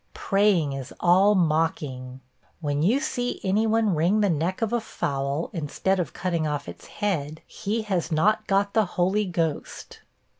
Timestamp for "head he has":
6.87-8.11